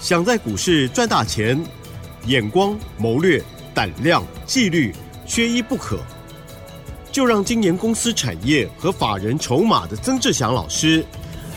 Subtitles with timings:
[0.00, 1.60] 想在股市赚大钱，
[2.26, 3.42] 眼光、谋略、
[3.74, 4.94] 胆量、纪律，
[5.26, 5.98] 缺一不可。
[7.10, 11.04] 就让今年公司产业和法人筹码的曾志祥老师，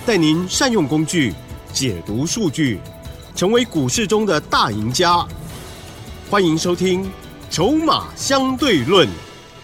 [0.08, 1.34] 带您善用工具，
[1.72, 2.80] 解读数据，
[3.36, 5.24] 成为股市中的大赢家。
[6.30, 7.04] 欢迎收听
[7.52, 9.08] 《筹码相对论》。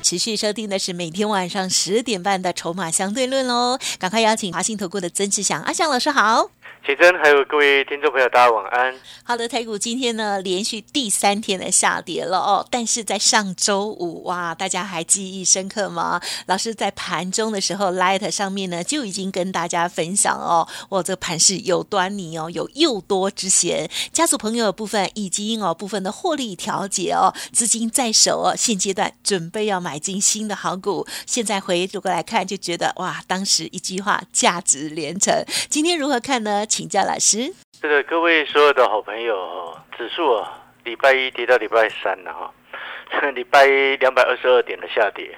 [0.04, 6.52] 持续收听的是每天晚上十点半的《筹码相对论》喽，赶快邀请华信投顾的曾志祥阿祥老师好。
[6.88, 8.95] 启真，还有各位听众朋友，大家晚安。
[9.21, 16.21] 好的，台股今天呢连续第三天的下跌了哦，但是在上周五哇，大家还记忆深刻吗？
[16.45, 23.90] 老师在盘中的时候，Light 上面呢就已经跟大家分享哦，我这个盘是有端倪哦，有诱多之嫌。
[24.13, 31.05] 家族朋友的部分已经哦部分的获利调节哦，资金在手哦，现阶段准备要买进新的好股。
[31.26, 35.43] 现在回过来看，就觉得哇，当时一句话价值连城。
[35.70, 36.65] 今天如何看呢？
[36.77, 37.52] 请教老师。
[37.81, 42.54] 这个各位所有的好朋友，指数啊，礼拜一跌到礼拜三了哈，
[43.34, 45.35] 礼拜一两百二十二点的下跌，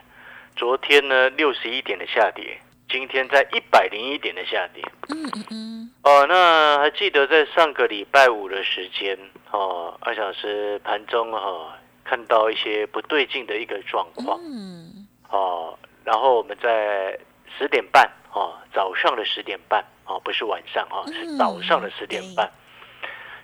[0.58, 4.84] 昨天呢六十一点的下跌，今天在一百零一点的下跌。
[5.08, 5.92] 嗯嗯嗯。
[6.04, 9.18] 哦，那还记得在上个礼拜五的时间
[9.52, 14.38] 哦，二小时盘中哈，看到一些不对劲的一个状况。
[14.44, 15.08] 嗯。
[15.30, 17.18] 哦，然后我们在
[17.58, 19.84] 十点半哦，早上的十点半。
[20.12, 22.52] 哦，不是晚上哈，是早上的十点半，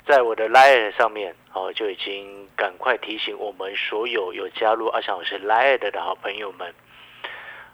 [0.04, 6.74] 在我的 Line 上面哦，就已经赶快提醒我们所有有加入阿翔老师 Line 的好朋友们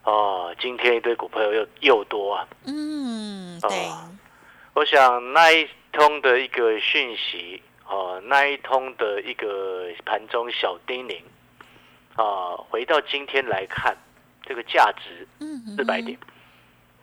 [0.04, 3.70] 哦，今天一堆股朋友又又多啊，嗯，对，
[4.73, 11.22] 我想那一通的一个讯息哦，那一通的一个盘中小叮咛
[12.17, 13.95] 啊，回到今天来看，
[14.45, 15.26] 这个价值
[15.78, 16.20] 四百点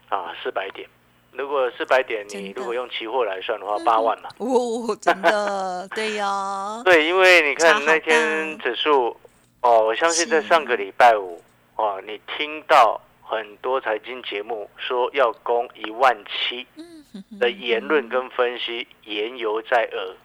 [0.09, 0.89] 啊，四百点。
[1.33, 4.29] 如果四百点，你如果用期货来算的话，八万嘛。
[4.39, 6.83] 哦，真的， 对呀。
[6.85, 9.17] 对，因为你看那天指数，
[9.61, 11.41] 哦，我相信在上个礼拜五，
[11.77, 16.67] 哦，你听到很多财经节目说要攻一万七
[17.39, 20.17] 的言论跟分析，言犹在耳。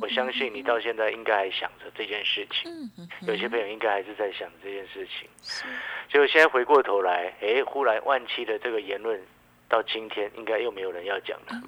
[0.00, 2.90] 我相信你到现在应该还想着这件事情。
[3.26, 5.28] 有些朋友应该还是在想这件事情。
[6.10, 9.20] 结果现在回过头来，哎，忽然万七的这个言论。
[9.68, 11.62] 到今天应该又没有人要讲了，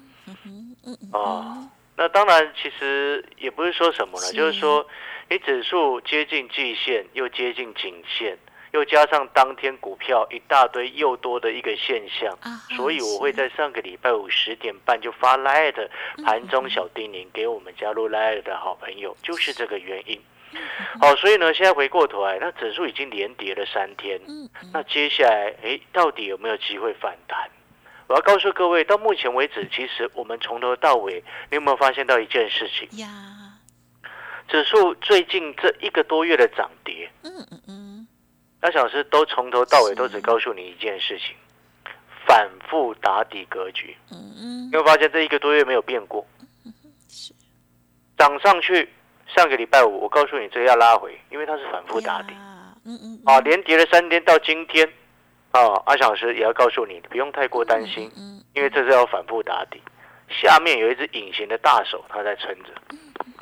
[1.13, 4.85] 哦，那当然其实也不是说什么了，就是说
[5.29, 8.37] 你指数接近季线，又接近颈线，
[8.73, 12.35] 又加上当天股票一大堆又多的一个现象，
[12.75, 15.75] 所以我会在上个礼拜五十点半就发 light
[16.25, 20.19] 盘中小叮咛给我们加入 light 的好朋友，就是这个原因。
[20.99, 24.19] 好，所以呢，现在回过头来，那指数已经连跌了三天，
[24.71, 27.47] 那接下来哎，到底有没有机会反弹？
[28.07, 32.87] 我要告诉各位，到目前为止，其实我们从头到尾，你有没有发现到一件事情？
[32.99, 33.07] 呀，
[34.47, 37.82] 指数最近这一个多月的涨跌，嗯嗯嗯，
[38.63, 41.35] 那小师都从头到尾都只告诉你一件事情：
[42.25, 43.93] 反复打底格局。
[44.09, 46.25] 嗯嗯，你会发现这一个多月没有变过，
[48.17, 48.87] 涨上去，
[49.35, 52.33] 上个礼拜五我告诉你这要拉回，因为它是反复打底。
[52.85, 54.89] 嗯嗯，啊，连跌了三天到今天。
[55.51, 58.09] 啊，阿翔老师也要告诉你，不用太过担心，
[58.55, 59.79] 因为这是要反复打底，
[60.29, 62.69] 下面有一只隐形的大手，它在撑着。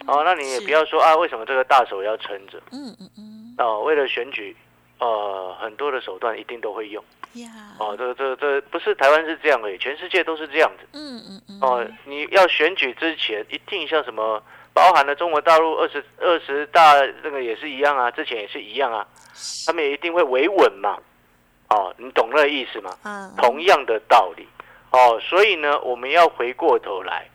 [0.08, 2.62] 哦，那你也不要说啊，为什么这个大手要撑着？
[2.72, 3.56] 嗯嗯嗯。
[3.60, 4.54] 哦，为了选举，
[5.02, 7.04] 呃，很多的手段一定都会用。
[7.80, 10.88] 哦，这这这不是台湾是这样的，全世界都是这样子。
[10.94, 11.60] 嗯嗯嗯。
[11.60, 19.08] 哦，你要选举之前，一定像什么，包含了中国大陆二十二十大，那个也是一样啊，之前也是一样啊，
[19.66, 21.00] 他们也一定会维稳嘛。
[21.70, 22.92] 哦，你懂那个意思吗？
[23.04, 24.48] 嗯，同样的道理。
[24.92, 27.28] 哦，所以呢，我们要回过头来。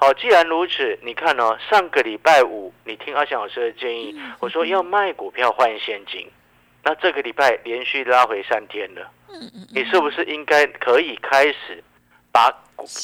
[0.00, 6.28] 哦，既然如此，你看哦，上个礼拜五你听阿翔老师的建议，我说要卖股票换现金，
[6.84, 9.10] 那这个礼拜连续拉回三天了。
[9.72, 11.82] 你是不是应该可以开始
[12.30, 12.50] 把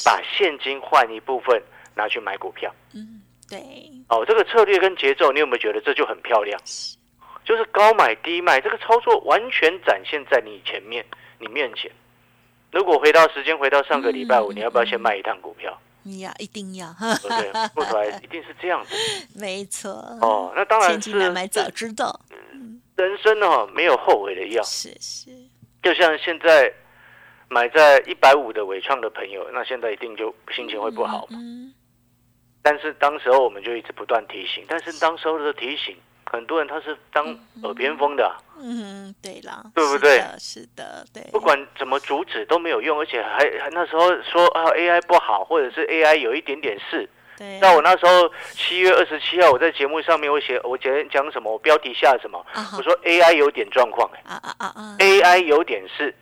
[0.05, 1.61] 把现金换一部分
[1.95, 2.73] 拿去买股票？
[2.93, 3.59] 嗯，对。
[4.09, 6.59] 哦，这个策略跟节奏，你有没有觉得这就很漂亮？
[7.45, 11.03] 就是高买低卖，这个操作完全展现在你前面、
[11.39, 11.91] 你面前。
[12.71, 15.75] 如果回到时间，回到上个礼拜五，你要不要先卖一趟股票？
[16.03, 16.87] 你呀，一定要。
[17.21, 18.95] 对，不出来一定是这样子。
[19.39, 19.91] 没错。
[20.21, 21.11] 哦，那当然是。
[21.11, 22.19] 千买早知道。
[22.95, 24.63] 人生哦，没有后悔的药。
[24.63, 25.31] 是是。
[25.81, 26.71] 就像现在
[27.49, 31.37] 买在一百五的伟创的朋友，那现在一定就心情会不好嘛。
[31.39, 31.73] 嗯。
[32.61, 35.95] 但是当时候我们就一直不断提醒，但是当时候的提醒。
[36.31, 37.25] 很多人他是当
[37.63, 40.23] 耳边风的，嗯，对啦，对不对？
[40.37, 41.23] 是的，对。
[41.31, 52.45] 不管怎么阻止都没有用，而且还还那时候说啊 AI 不好，或者是 AI 有一点点事，对，那我那时候七月二十七号，我在节目上面我写我讲讲什么，我标题下什么？
[52.77, 56.13] 我说 AI 有点状况，哎，啊啊啊啊，AI 有点事，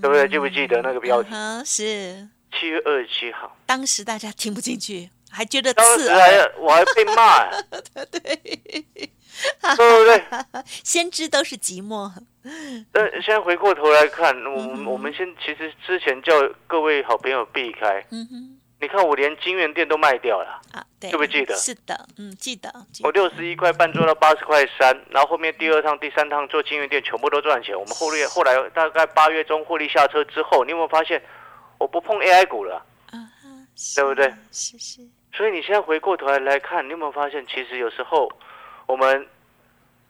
[0.00, 0.28] 对不对？
[0.28, 1.30] 记不记得那个标题？
[1.64, 7.50] 是七月二十七号，当时大家听不进去，还觉得刺耳，我还被骂，
[8.10, 9.00] 对。
[9.76, 10.22] 对 不对？
[10.84, 12.10] 先知都是寂寞。
[12.92, 16.34] 但现在回过头来看，我们我们先其实之前叫
[16.66, 18.04] 各位好朋友避开。
[18.10, 21.56] 嗯哼，你看我连金源店都卖掉了啊，对，记不记得？
[21.56, 22.70] 是的，嗯，记得。
[23.02, 27.74] 我六十一块半做到八十块三，然后后面第二趟、第三趟做金源店全部都赚钱。
[27.78, 31.22] 我们后利后来大概八月中获利下车之后，你有没有发现
[31.78, 32.84] 我不碰 AI 股了？
[33.10, 33.16] 啊
[33.94, 34.30] 对不对？
[34.52, 35.00] 是是。
[35.32, 38.30] 所以你现在回过头来来看，你有没有发现，其实有时候。
[38.86, 39.24] 我们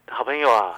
[0.09, 0.75] 好朋友啊，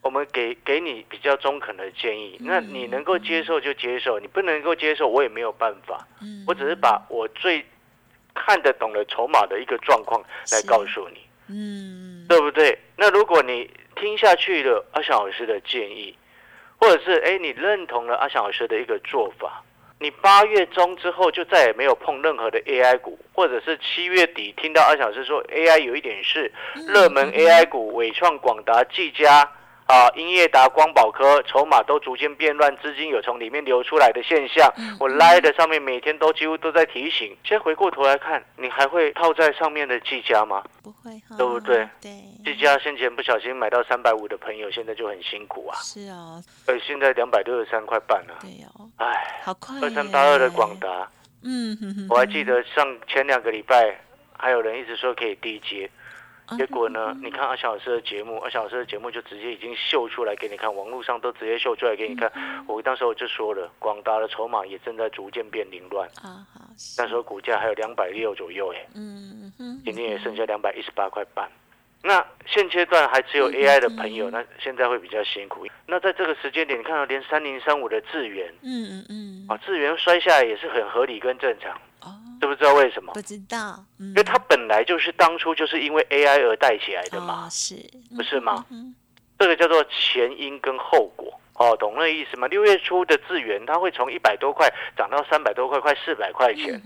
[0.00, 6.06] 我们给给你比较中肯的建议，那你能够接受就接受，你不能够接受，我也没有办法。
[6.46, 7.66] 我只是把我最
[8.32, 12.78] 看得懂的筹码的一个状况来告诉你，嗯，对不对？
[12.94, 16.16] 那如果你听下去了阿翔老师的建议，
[16.76, 19.64] 或者是哎你认同了阿翔老师的一个做法。
[20.02, 26.52] 你八月中之后就再也没有碰任何的 AI 股，或者是七月底听到二小时说 AI 有一点事，
[26.88, 29.48] 热门 AI 股伟创、广达、技嘉。
[29.84, 34.72] 啊，英业达、光宝科筹码都逐渐变乱，资金有从里面流出来的现象。
[34.98, 37.36] 我拉的上面每天都几乎都在提醒。
[37.44, 40.64] 现在回过头来看，你还会套在上面的技嘉吗？
[40.82, 41.86] 不会，对不对？
[42.00, 42.10] 对，
[42.42, 45.76] 技嘉先前不小心买到三百五的朋友，现在就很辛苦啊。
[45.82, 48.38] 是啊，呃，现在两百六十三块半了。
[48.40, 49.80] 对哦，哎，好快。
[49.80, 51.08] 二三八二的广达，
[51.42, 53.98] 嗯，我还记得上前两个礼拜
[54.38, 55.90] 还有人一直说可以低接。
[56.58, 57.16] 结果呢？
[57.22, 62.30] 你看阿小老师的节目，阿小老师的节目就直接已经秀出来给你看，网络上都直接秀出来给你看。
[62.66, 66.06] 我当时我就说了，广达的筹码也正在逐渐变凌乱。
[66.20, 66.44] 啊
[66.98, 69.50] 那时候股价还有两百六左右，哎，嗯
[69.84, 71.48] 今天也剩下两百一十八块半。
[72.02, 75.66] 那现阶段还只有 AI 的朋友，那现在会比较辛苦。
[75.86, 81.76] 那在这个时间点，你看到连三零三五的智源，嗯嗯嗯，啊，智源摔下来也是很合理跟正常。
[82.40, 83.12] 知不知道为什么？
[83.12, 87.76] 不知道，因为它本来就是当初就是因为 AI 而带起来的嘛，是
[88.16, 88.66] 不是吗？
[89.38, 92.48] 这个叫做前因跟后果，哦，懂那意思吗？
[92.48, 96.82] 六月初的智源，它会从一百多块涨到三百多块，快四百块钱，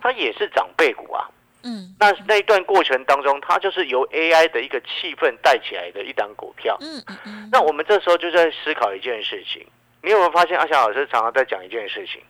[0.00, 1.28] 它也是长辈股啊。
[1.64, 6.76] 嗯，那那一段过程当中，它就是由 AI 的一个气氛带起来的一档股票。
[6.80, 7.48] 嗯嗯嗯。
[7.50, 9.66] 那我们这时候就在思考一件事情，
[10.02, 12.22] 你有没有发现阿翔老师常常在讲一件事情？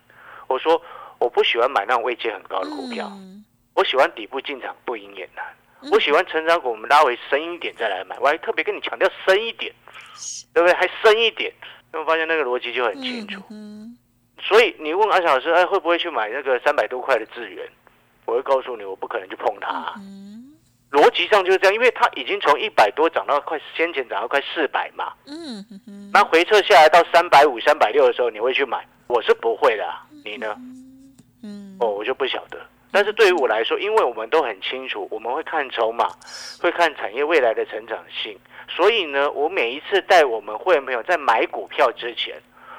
[0.47, 0.81] 我说。
[1.19, 3.09] 我不喜欢买那种位阶很高的股票，
[3.75, 5.45] 我喜欢底部进场不赢也难。
[5.93, 8.19] 我喜欢成长股，我们拉回深一点再来买。
[8.19, 9.73] 我还特别跟你强调深一点，
[10.53, 10.75] 对不对？
[10.75, 11.53] 还深一点，
[11.93, 13.41] 那我发现那个逻辑就很清楚。
[13.51, 13.97] 嗯
[14.41, 17.71] 所以你问阿小老师，哎，会不会去买那个三百多块的资源？
[18.33, 19.93] 我会告诉你，我不可能去碰它。
[20.91, 25.13] 逻辑上就是这样，因为它已经从一百多涨到快先前涨到快四百嘛。
[25.27, 25.65] 嗯
[26.13, 28.87] 那回撤下来到三百五、三百六的时候，你会去买？
[29.07, 29.85] 我是不会的，
[30.25, 30.57] 你呢？
[31.43, 32.59] 嗯，哦，我就不晓得。
[32.91, 36.09] 但是对于我来说，因为我们都很清楚，我们会看筹码，
[36.61, 38.39] 会看产业未来的成长性，
[38.69, 42.35] 所以呢，我每一次带我们会员朋友在买股票之前，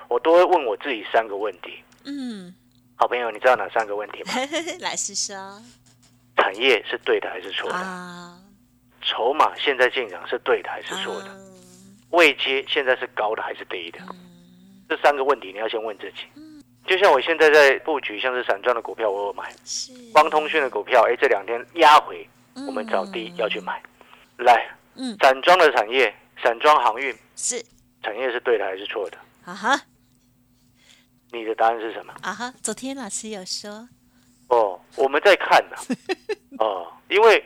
[0.08, 1.80] 我都会问我自己三个问题。
[2.06, 2.54] 嗯，
[2.96, 4.34] 好朋友，你知道哪三个问题吗？
[4.80, 5.62] 来试试啊。
[6.38, 7.76] 产业是对的还是错的？
[7.76, 8.40] 啊。
[9.02, 11.30] 筹码现在进场是对的还是错的？
[12.12, 14.00] 位阶现在是高的还是低的？
[14.88, 16.42] 这三个问题你要先问自己。
[16.86, 19.44] 就像我现在在布局，像是散装的股票，我有买；
[20.12, 22.28] 光通讯的股票，哎，这两天压回，
[22.68, 23.82] 我们找低要去买。
[24.38, 27.64] 来，嗯，散装的产业，散装航运是
[28.04, 29.18] 产业是对的还是错的？
[29.46, 29.82] 啊哈，
[31.34, 32.14] 你的答案是什么？
[32.22, 33.90] 啊哈，昨天老师有说。
[34.50, 35.76] 哦，我们在看呢。
[36.60, 37.44] 哦，因为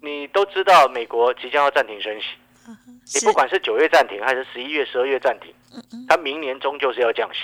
[0.00, 2.26] 你都知道美国即将要暂停升息，
[3.14, 5.54] 你不管是九月暂停还是十一月、十二月暂停，
[6.06, 7.40] 它明年终究是要降息。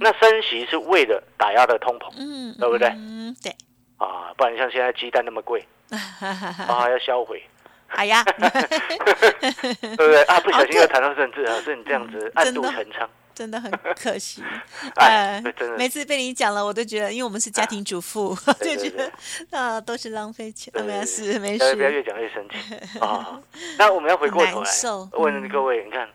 [0.00, 2.88] 那升息是为了打压的通膨，嗯，对不对？
[2.90, 3.52] 嗯，对。
[3.98, 7.42] 啊，不然像现在鸡蛋那么贵， 啊，要销毁。
[7.88, 10.22] 哎呀， 对不对？
[10.24, 14.42] 啊，不小心又谈到政治啊，是你这样子暗度陈仓，真的很可惜。
[14.96, 15.42] 哎，
[15.76, 19.10] 每次被你讲了，我都觉得，因为我们是家庭主妇， 就觉得
[19.50, 20.72] 啊，都是浪费钱。
[20.84, 21.74] 没事，没事。
[21.74, 22.56] 不要越讲越生气
[23.00, 23.40] 啊。
[23.78, 24.70] 那我们要回过头来
[25.12, 26.08] 问各位，你看。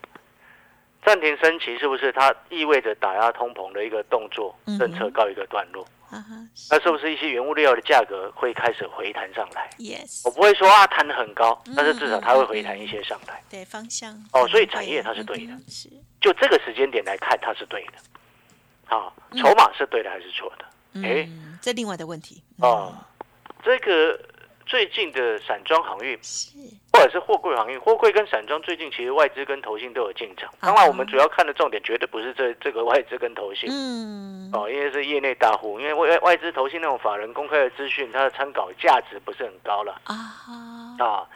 [1.05, 5.87] 暂停升旗是不是它意味着打压通膨的一个动作政策告一个段落？
[6.69, 13.43] 那是不是一些原物料的价格会开始回弹上来？Yes，我不会说啊弹的很高，但是至少它会回弹一些上来。
[13.49, 15.89] 对方向哦，所以产业它是对的，是
[16.21, 17.93] 就这个时间点来看它是对的。
[18.85, 20.65] 好，筹码是对的还是错的？
[21.01, 21.29] 哎，
[21.61, 22.95] 这另外的问题哦。
[23.63, 24.17] 这个
[24.65, 26.51] 最近的散装航运是
[26.97, 30.51] 或者是货柜航运，货柜跟散装最近其实外资跟投信都有进场。
[30.59, 33.69] 当然，我们主要看的重点绝对不是这这个外资跟投信。
[33.71, 40.15] 嗯哦，因为是业内大户，因为外外资投信那种法人公开的资讯，它的参考价值不是很高了啊
[40.99, 41.27] 啊。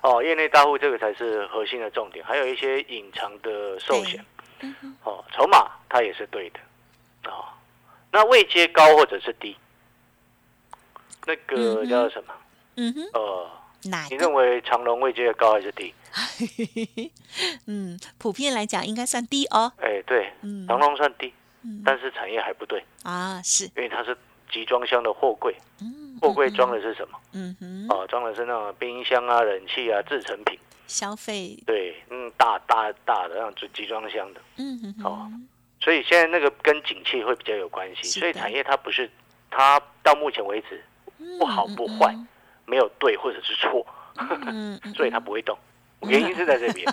[0.00, 4.24] 哦，业内大户这个才是核心的重点，还有一些隐藏的寿险。
[5.04, 6.60] 哦，筹码它也是对的
[7.30, 7.52] 啊、
[8.10, 9.56] 那位阶高或者是低，
[11.26, 12.34] 那嗯个哼叫什么？
[12.76, 13.50] 嗯哼呃，
[13.90, 15.92] 哪你认为长隆位阶高还是低？
[17.66, 19.72] 嗯普遍来讲应该算低哦。
[19.78, 20.66] 哎，对，嗯。
[20.66, 21.32] 长隆算低，
[21.64, 21.82] 嗯。
[21.84, 23.64] 但是产业还不对，啊是。
[23.64, 24.16] 因为它是
[24.50, 27.18] 集装箱的货柜，嗯货柜装的是什么？
[27.32, 27.86] 嗯哼。
[27.88, 30.58] 哦，装的是那种冰箱啊、冷气啊、制成品。
[30.86, 31.56] 消费。
[31.66, 35.04] 对，嗯，大大大的那种集装箱的，嗯哼。
[35.04, 35.32] 哦
[35.84, 38.20] 所以现在那个跟景气会比较有关系。
[38.20, 39.10] 所以产业它不是，
[39.50, 40.80] 它到目前为止
[41.40, 42.14] 不好不坏，
[42.66, 43.86] 没有对或者是错，
[44.96, 45.56] 所以它不会动。
[46.02, 46.84] 原因是在这边，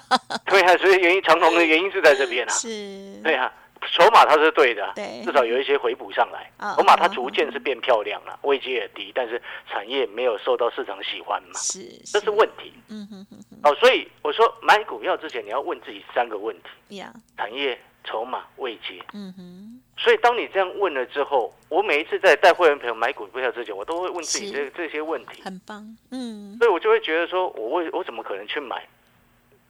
[0.45, 3.19] 对啊，所以原因长虹的原因是在这边啊，是。
[3.23, 3.51] 对啊，
[3.91, 5.25] 筹码它是对的啊，对。
[5.25, 6.51] 至少有一些回补上来。
[6.59, 12.71] 哦，筹码它逐渐是变漂亮了，位阶也低，但是产业没有受到市场喜欢嘛，是这是问题。
[12.89, 13.59] 嗯哼哼哼。
[13.63, 13.75] 哦。
[13.79, 16.55] 所以我说买股票之前你要问自己三个问
[16.87, 19.03] 题：呀产业、筹码、位阶。
[19.13, 24.53] 嗯哼所以当你这样问了之后，我每一次在带会员朋友买股票之前，我都会问自己是。
[24.53, 26.57] 这这些问题，很棒嗯。
[26.57, 28.87] 所以我就会觉得说，我为我怎么可能去买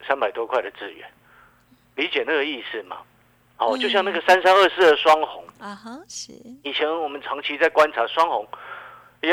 [0.07, 1.07] 三百多块的资源？
[1.95, 2.97] 理解那个意思吗？
[3.57, 3.79] 哦，嗯。
[3.79, 6.31] 就像那个三三二四的双红，啊哈是。
[6.63, 8.47] 以前我们长期在观察双红，
[9.21, 9.31] 也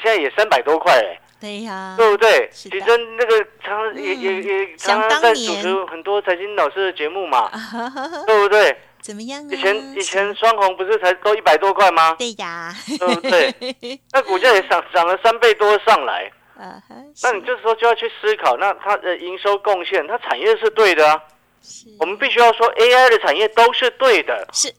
[0.00, 2.48] 现在也三百多块哎，对呀对不对？
[2.52, 8.24] 其实那个常也也也想常常在主持很多财经老师的节目嘛，啊哈哈哈。
[8.26, 8.78] 对不对？
[9.06, 9.48] 怎么样啊？
[9.52, 12.16] 以前以前双红不是才都一百多块吗？
[12.18, 12.74] 对呀。
[12.98, 14.00] 对不对？
[14.10, 21.22] 那股价也涨涨了三倍多上来，啊哈那你这时候就要去思考，那它的营收贡献，它产业是对的啊。
[21.62, 21.86] 是。
[22.00, 24.44] 我们必须要说，AI 的产业都是对的。
[24.52, 24.74] 是。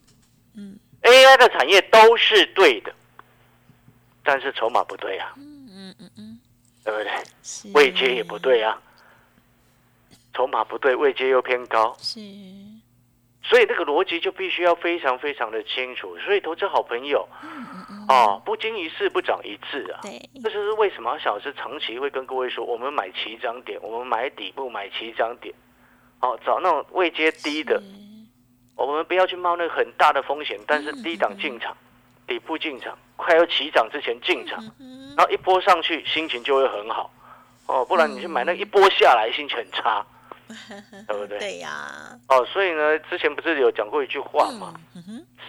[0.58, 2.94] 嗯，AI 的产业都是对的，
[4.26, 6.40] 但是筹码不对啊，嗯嗯嗯嗯。
[6.84, 7.12] 对不对？
[7.44, 7.70] 是。
[7.74, 8.78] 位阶也不对啊，
[10.34, 12.20] 筹码不对，位阶又偏高，是
[13.50, 16.18] 所以这个逻辑就必须要非常非常的清楚。
[16.20, 17.28] 所以投资好朋友
[18.10, 20.00] 哦，不经一事不长一智啊。
[20.02, 20.20] 对。
[20.44, 25.54] 这就是为什么小老师长期会跟各位说，我们买起涨点，我们买底部买起涨点，
[26.20, 27.82] 哦，找那种位阶低的，
[28.76, 31.76] 我们不要去冒那个很大的风险，但是低档进场，
[32.28, 35.16] 底部进场，快要起涨之前进场，嗯。
[35.16, 37.10] 然后一波上去，心情就会很好，
[37.66, 40.06] 哦，不然你去买那一波下来，心情很差，
[41.08, 41.40] 对不对？
[41.40, 44.74] 对呀哦，所以呢，之前不是有讲过一句话嘛，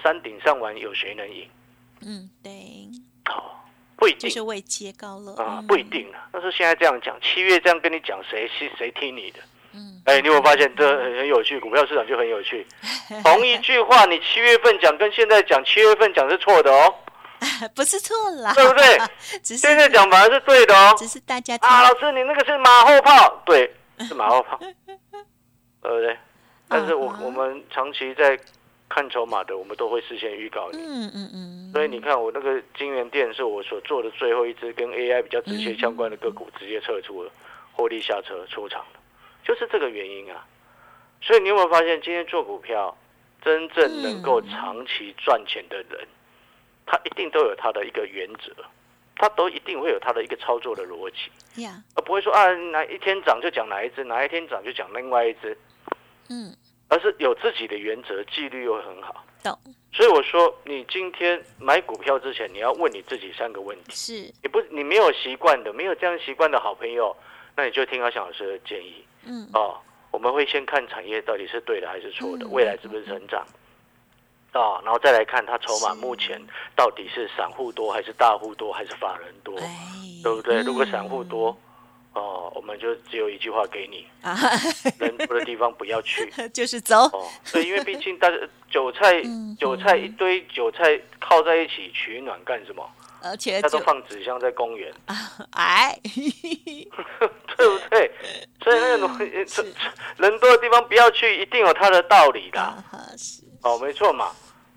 [0.03, 1.49] 山顶上玩有谁能赢？
[2.03, 2.89] 嗯对
[3.27, 3.43] 哦，
[3.97, 6.29] 不一定就是位阶高了啊，嗯不一定啊。
[6.33, 9.41] 但是现在这样讲，七月这样跟你讲，谁谁谁听你的？
[9.75, 11.61] 嗯哎，你有没有发现这很很有趣？
[11.61, 12.67] 股票市场就很有趣。
[13.23, 16.95] 同一句话，你七月份讲跟现在讲，七月份讲是错的哦，
[17.77, 18.99] 不是错啦对不对？
[19.43, 20.95] 只是现在讲反而是对的哦。
[20.97, 24.59] 只是大家啊，老师，你那个是马后炮，对，是马后炮，
[25.83, 26.17] 对不对？
[26.69, 28.39] 但是我我们长期在
[28.89, 30.79] 看筹码的，我们都会事先预告你。
[30.79, 37.31] 嗯嗯嗯所以你看，我那个金源店是我所做的最后一只跟 AI 比较直接相关的个股，直接撤出了，
[37.73, 39.01] 获利下车出场了，
[39.45, 40.47] 就是这个原因啊。
[41.21, 42.97] 所以你有没有发现，今天做股票
[43.43, 46.09] 真正能够长期赚钱的人，
[46.87, 48.53] 他一定都有他的一个原则，
[49.19, 55.59] 他都一定会有他的一个操作的逻辑，呀而不会说啊哪一天涨就讲哪一只，哪一天涨就讲另外一只，
[56.31, 56.57] 嗯。
[56.91, 59.23] 而是有自己的原则，纪律又很好。
[59.45, 59.59] 懂。
[59.93, 63.93] 所以我说，你今天买股票之前，你要问你自己三个问题。
[63.93, 64.33] 是。
[64.43, 67.15] 你不，你没有习惯的，没有这样习惯的好朋友，
[67.55, 69.05] 那你就听阿翔老师的建议。
[69.27, 69.47] 嗯。
[69.53, 69.79] 哦。
[70.11, 73.47] 我们会先看产业到底是对的还是错的，嗯未来是不是成长
[74.53, 76.41] 啊、然后再来看它筹码目前
[76.75, 79.67] 到底是散户多还是大户多还是法人多，哎
[80.23, 80.61] 对不对？
[80.63, 81.57] 如果嗯散户多，
[82.15, 84.37] 哦，我们就只有一句话给你：啊
[84.99, 86.33] 人多的地方不要去。
[86.53, 88.37] 就是走哦，对，因为毕竟大家
[88.71, 92.85] 韭菜嗯韭菜一堆韭菜靠在一起取暖干什么？
[93.21, 94.93] 而且他都放纸箱在公园，
[95.51, 98.11] 哎 对不对？
[98.63, 99.25] 所以那个东西
[100.17, 102.61] 人多的地方不要去，一定有它的道理的。
[102.61, 102.85] 啊
[103.17, 104.31] 是哦，没错嘛。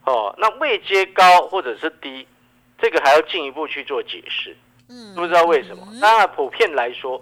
[0.05, 2.27] 哦，那未接高或者是低，
[2.79, 4.57] 这个还要进一步去做解释，
[4.89, 5.87] 嗯不知道为什么。
[6.01, 7.21] 当然，普遍来说，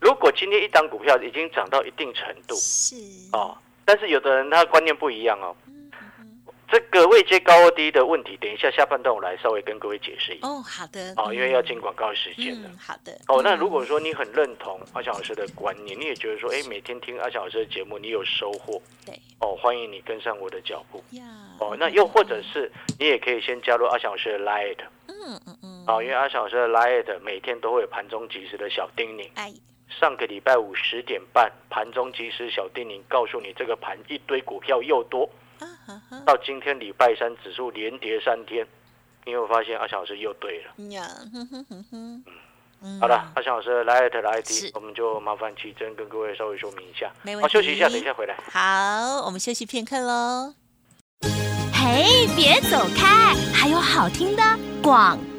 [0.00, 2.96] 如果今天一档股票已经涨到一定程度，是
[3.32, 5.54] 哦，但是有的人他观念不一样哦。
[6.72, 10.48] 这个位阶高低的问题，等一下下半段我来稍微跟各位解释一下。
[10.48, 11.12] 哦，好的。
[11.18, 12.70] 哦，因为要进广告时间了。
[12.72, 13.12] 嗯，好的。
[13.28, 18.80] 哦，那如果说你很认同阿翔老师的观念，你也觉得说，哎，每天听阿翔老师的节目，你有收获。
[19.04, 19.14] 对。
[19.40, 21.04] 哦，欢迎你跟上我的脚步。
[21.58, 24.78] 哦，那又或者是你也可以先加入阿翔老师的 Light。
[25.08, 25.84] 嗯嗯嗯。
[25.86, 29.28] 哦，因为阿翔老师的 Light 每天都会有盘中及时的小叮咛。
[29.34, 29.52] 哎。
[30.00, 35.28] 上个礼拜五十点半盘中及时小叮咛，告诉你这个盘一堆股票又多。
[36.24, 38.66] 到今天礼拜三指数连跌三天，
[39.24, 40.72] 你有发现阿翔老师又对了。
[40.76, 42.24] 嗯，
[43.00, 47.12] 好了，阿翔老师来的 ID，我们就麻烦奇珍跟各位稍微说明一下。
[47.22, 47.42] 没问题。
[47.42, 48.36] 好，休息一下，等一下回来。
[48.50, 50.54] 好，我们休息片刻喽。
[51.72, 54.42] 嘿，别走开，还有好听的
[54.82, 55.31] 广告。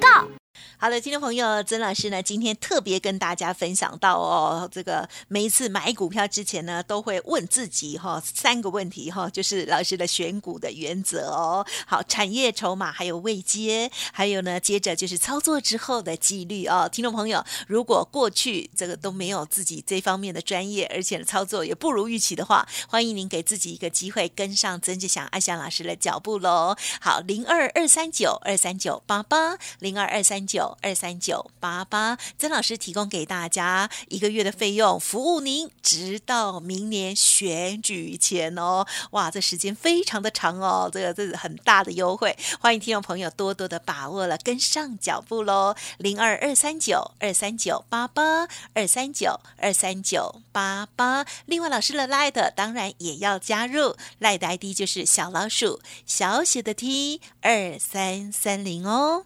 [0.83, 11.65] 好的，听众朋友，曾老师呢，今天特别跟大家分享到哦，这个每一次买股票之前呢，都会问自己哈三个问题哈，就是老师的选股的原则哦。
[11.87, 16.89] 好，产业筹码还有位阶，还有呢，接着就是操作之后的纪律哦。
[16.91, 26.75] 听众朋友，如果过去这个都没有自己这方面的专业，而且操作也不如预期的话，欢迎您给自己一个机会，跟上曾志祥、阿祥老师的脚步喽。
[26.99, 30.72] 好，零二二三九二三九八八零二二三九。
[30.81, 38.85] 二三九八八，曾老师提供给大家一个月的费用，服务您直到明年选举前哦。
[39.11, 45.75] 哇，这时间非常的长哦，这个这是很大的优惠，欢迎听众朋友多多的把握了，跟上脚步喽。
[45.97, 51.25] 零二二三九二三九八八二三九二三九八八。
[51.45, 59.25] 另外，老师的 Light 当然也要加入，Light ID 就是小老鼠小写的 T 二三三零哦。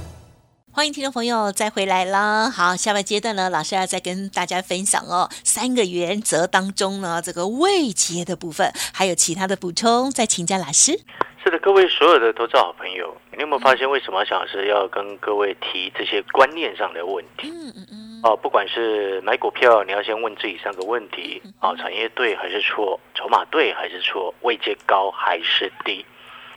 [0.73, 2.49] 欢迎听众朋友再回来啦！
[2.49, 10.97] 好，下半阶段呢，老师要再跟大家分享哦，三个原则当中呢，这个未接的部分，还有其他的补充，再请教老师。
[11.43, 17.49] 是的，各位所有的投资好朋友，你有没有发现为什么小老师要跟各位提这些观念上的问题？
[17.51, 18.21] 嗯嗯嗯。
[18.23, 22.97] 哦，不管是买股票，你要先问自己三个问题：哦，产业对还是错？
[23.13, 24.33] 筹码对还是错？
[24.41, 26.05] 位阶高还是低？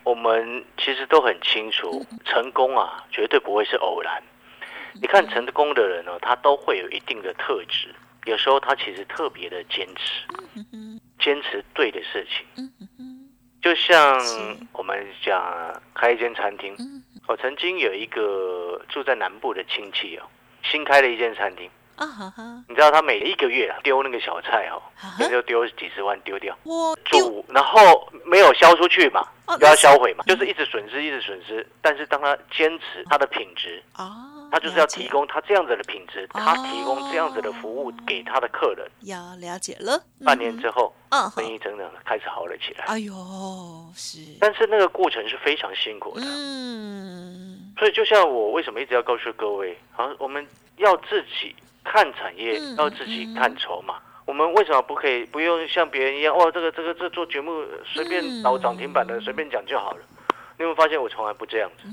[0.05, 4.23] 我们其实都很清楚，成功啊，绝对不会是偶然。
[5.01, 7.89] 你看成功的人呢，他都会有一定的特质。
[8.27, 10.27] 有时候他其实特别的坚持，
[11.19, 12.47] 坚持对的事情。
[13.61, 14.19] 就像
[14.73, 16.77] 我们讲开一间餐厅，
[17.27, 20.23] 我曾经有一个住在南部的亲戚哦，
[20.63, 21.69] 新开了一间餐厅。
[21.97, 22.65] 啊哈哈！
[22.69, 24.83] 你知道他每一个月丢那个小菜哦，
[25.21, 26.57] 也就丢几十万丢掉，
[27.05, 29.27] 煮然后没有销出去嘛，
[29.61, 31.67] 又要销毁嘛，就是一直损失，一直损失。
[31.81, 38.91] 但是当他坚持他的品质啊，他就是要提供他这样子的品质，他提供这样子的服务给他的客人。
[39.03, 40.93] 要了解了，半年之后，
[41.35, 42.85] 生意真的开始好了起来。
[42.87, 43.15] 哎呦，
[43.95, 46.27] 是，但是那个过程是非常辛苦的。
[46.27, 50.45] 嗯，所以就像我为什么一直要告诉各位，好，我们
[50.79, 51.55] 要自己。
[51.85, 56.35] 看产业要自己看筹码，我们为什么不可以不用像别人一样？
[56.35, 60.01] 哦，这个这个这做节目随便导涨停板的随便讲就好了。
[60.57, 61.87] 你有没有发现我从来不这样子？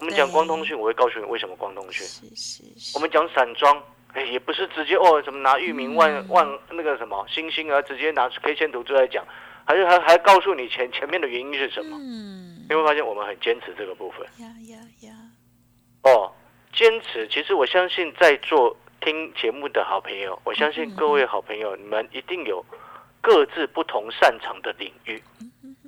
[0.00, 2.04] 我们讲光通讯，我会告诉你为什么光通讯。
[2.94, 3.80] 我们讲散装，
[4.14, 9.24] 哎，也不是直接哦，什么拿域名万万那个什么星星啊，直接拿 K 线图出来讲，
[9.66, 11.96] 还是还还告诉你前前面的原因是什么？
[12.00, 14.26] 嗯，你会发现我们很坚持这个部分。
[14.38, 15.14] 呀呀呀！
[16.02, 16.32] 哦，
[16.72, 18.76] 坚持，其实我相信在做。
[19.04, 22.64] 听节目的好朋友，我相信各位好朋友，你们一定有
[23.20, 25.22] 各自不同擅长的领域。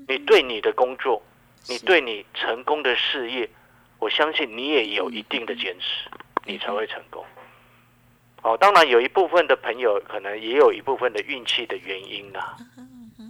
[0.06, 1.22] 你对你的工作，
[1.66, 3.48] 你对你成功的事业，
[3.98, 6.10] 我相信你也有一定的坚持，
[6.44, 7.24] 你才会成功。
[8.42, 12.54] 哦，当然有一部分的朋友可能也有一部分的运气的原因啦。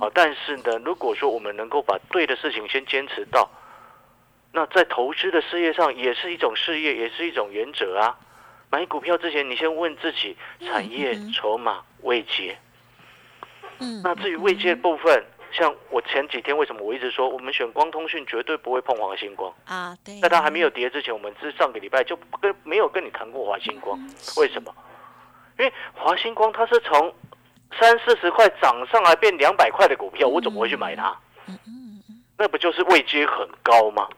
[0.01, 3.49] 哦，但是呢，如果说我们能够把对的事情先坚持到，
[4.51, 8.18] 那在投资的事业上也是一种事业，也是一种原则啊。
[8.70, 12.57] 买股票之前，你先问自己产业、筹码、位阶。
[13.79, 19.96] 嗯，那至于位阶部分，像我前几天为什么我一直说，我们选光通讯绝对不会碰华星光啊？
[20.05, 23.98] 对，在它还没有跌之前，我们是上个礼拜就跟没有跟你谈过华星光。
[24.37, 24.74] 为什么？
[25.59, 27.14] 因为华星光它是从
[27.79, 31.16] 三四十块涨上来变两百块的股票，我怎么会去买它？
[32.38, 34.09] 那不就是位阶很高吗？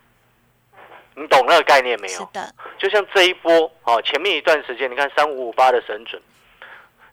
[1.20, 2.18] 你懂那个概念没有？
[2.18, 6.20] 是的，就像这一波哦，前面一段时间，你看三五五八的神准，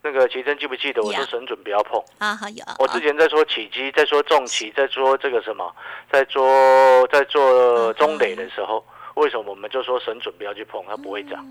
[0.02, 1.02] 那个奇珍记不记得？
[1.02, 2.02] 我说神准不要碰。
[2.20, 5.76] 啊，好有，我之前在说起基，在说重旗，在说这个什么，
[6.12, 11.46] 在做在做中磊的时候，为什么我们就说神准不要去碰，它不会涨？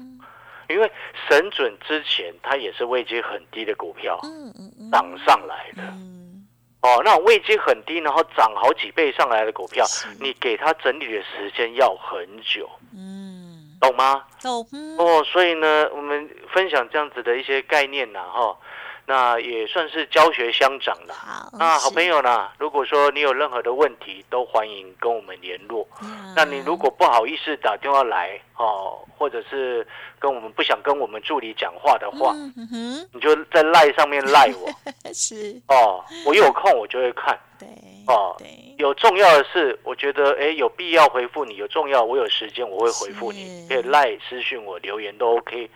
[0.67, 0.91] 因为
[1.29, 6.24] 神准之前它也是位阶很低的股票嗯嗯嗯涨上来的嗯，
[6.85, 9.87] 哦，那种位阶很低，然后涨好几倍上来的股票，
[10.21, 14.23] 你给它整理的时间要很久，嗯，懂吗？
[14.43, 14.99] 懂，嗯。
[14.99, 18.55] 哦，所以呢，我们分享这样子的一些概念呐，哈，
[19.07, 21.15] 那也算是教学相长啦。
[21.15, 25.87] 好，那好朋友呢，如果说你有任何的问题，都欢迎跟我们联络。
[26.03, 26.33] 嗯。
[26.35, 29.87] 那你如果不好意思打电话来哦，或者是
[30.19, 32.35] 跟我们不想跟我们助理讲话的话，
[33.13, 34.69] 你就在赖上面赖我。
[35.13, 37.39] 是，哦，我有空我就会看。
[37.59, 37.69] 对，
[38.07, 38.35] 哦。
[38.39, 43.69] 对，有重要的事，我觉得哎有必要回复你，有重要我有时间我会回复你，是。
[43.69, 45.71] 可以赖私讯我留言都 OK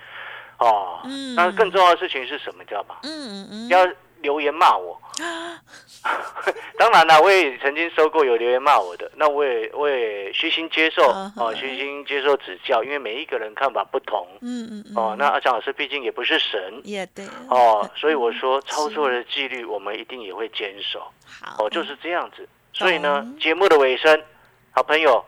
[0.59, 1.01] 哦。
[1.05, 2.97] 嗯那更重要的事情是什么，你知道吗？
[3.03, 3.87] 嗯嗯嗯要
[4.21, 5.01] 留言骂我。
[6.79, 11.03] 当然了，我也曾经收过有留言骂我的，那我也我也虚心接受
[11.37, 15.17] 哦，虚心接受指教，因为每一个人看法不同嗯嗯嗯，哦。
[15.19, 21.01] 那阿强老师毕竟也不是神也对，哦，所以我说操作的纪律我们一定也会坚守
[21.43, 22.49] 好，哦，就是这样子。
[22.73, 24.23] 所以呢，节目的尾声，
[24.71, 25.25] 好朋友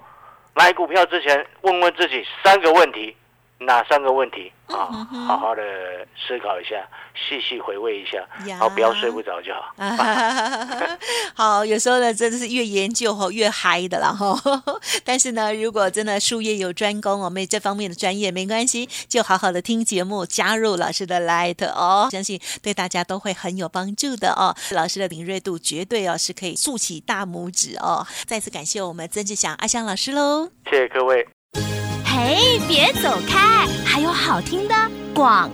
[0.55, 3.17] 买股票之前问问自己三个问题，
[3.61, 5.27] 哪三个问题啊嗯？
[5.27, 5.63] 好好的
[6.17, 6.83] 思考一下，
[7.15, 9.75] 细细回味一下，呀好，不要睡不着就好。
[9.77, 10.99] 啊，
[11.37, 14.39] 好，有时候呢，真的是越研究吼越嗨的啦吼。
[15.05, 24.57] 但是呢，如果真的术业有专攻，我们这方面的专业没关系，就好好的听节目，加入老师的 Light 哦，相信对大家都会很有帮助的哦。
[24.71, 28.07] 老师的敏锐度绝对哦是可以竖起大拇指哦。
[28.27, 30.49] 再次感谢我们曾志祥阿香老师喽。
[30.71, 31.29] 谢谢各位。
[32.23, 32.37] 哎，
[32.69, 34.75] 别走开，还有好听的
[35.15, 35.51] 广。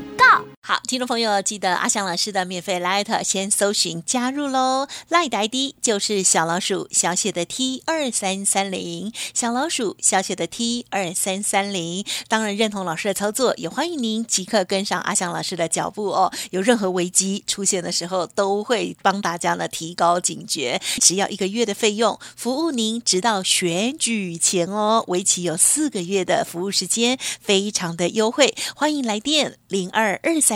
[0.68, 12.05] 好，听众朋友，记得阿翔老师的免费 Light 先搜寻加入喽，Light ID 就是小老鼠小写的 T 二三三零，小老鼠小写的 T 二三三零。
[12.26, 16.33] 当然认同老师的操作，也欢迎您即刻跟上阿翔老师的脚步哦。
[16.50, 20.83] 有任何危机出现的时候，都会帮大家呢提高警觉。
[21.00, 28.57] 只要一个月的费用，服务您直到选举前哦，为期有四个月的服务时间，非常的优惠。
[28.74, 30.56] 欢迎来电零二二三